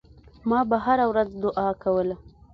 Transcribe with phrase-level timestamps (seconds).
[0.49, 2.15] ما به هره ورځ دعا کوله.